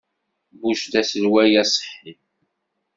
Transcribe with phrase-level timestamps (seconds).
[0.59, 2.11] Bush d aselway aṣeḥḥi.